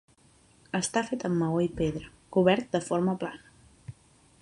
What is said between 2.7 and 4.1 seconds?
de forma plana.